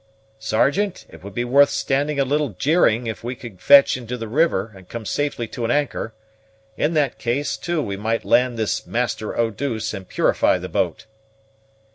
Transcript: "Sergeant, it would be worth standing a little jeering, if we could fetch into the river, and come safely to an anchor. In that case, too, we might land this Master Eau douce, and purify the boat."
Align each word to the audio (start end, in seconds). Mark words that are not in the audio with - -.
"Sergeant, 0.39 1.05
it 1.09 1.23
would 1.23 1.35
be 1.35 1.45
worth 1.45 1.69
standing 1.69 2.19
a 2.19 2.25
little 2.25 2.49
jeering, 2.57 3.05
if 3.05 3.23
we 3.23 3.35
could 3.35 3.61
fetch 3.61 3.95
into 3.95 4.17
the 4.17 4.27
river, 4.27 4.73
and 4.75 4.89
come 4.89 5.05
safely 5.05 5.47
to 5.49 5.63
an 5.63 5.69
anchor. 5.69 6.11
In 6.75 6.95
that 6.95 7.19
case, 7.19 7.55
too, 7.55 7.83
we 7.83 7.97
might 7.97 8.25
land 8.25 8.57
this 8.57 8.87
Master 8.87 9.37
Eau 9.37 9.51
douce, 9.51 9.93
and 9.93 10.07
purify 10.09 10.57
the 10.57 10.69
boat." 10.69 11.05